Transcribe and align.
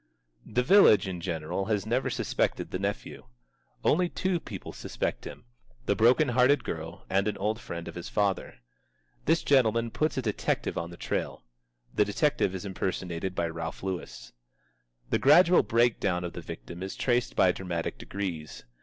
The 0.47 0.63
village 0.63 1.07
in 1.07 1.21
general 1.21 1.65
has 1.65 1.85
never 1.85 2.09
suspected 2.09 2.71
the 2.71 2.79
nephew. 2.79 3.27
Only 3.83 4.09
two 4.09 4.39
people 4.39 4.73
suspect 4.73 5.25
him: 5.25 5.45
the 5.85 5.95
broken 5.95 6.29
hearted 6.29 6.63
girl 6.63 7.05
and 7.07 7.27
an 7.27 7.37
old 7.37 7.59
friend 7.61 7.87
of 7.87 7.93
his 7.93 8.09
father. 8.09 8.55
This 9.25 9.43
gentleman 9.43 9.91
puts 9.91 10.17
a 10.17 10.23
detective 10.23 10.75
on 10.75 10.89
the 10.89 10.97
trail. 10.97 11.43
(The 11.93 12.03
detective 12.03 12.55
is 12.55 12.65
impersonated 12.65 13.35
by 13.35 13.45
Ralph 13.47 13.83
Lewis.) 13.83 14.33
The 15.11 15.19
gradual 15.19 15.61
breakdown 15.61 16.23
of 16.23 16.33
the 16.33 16.41
victim 16.41 16.81
is 16.81 16.95
traced 16.95 17.35
by 17.35 17.51
dramatic 17.51 17.99
degrees. 17.99 18.63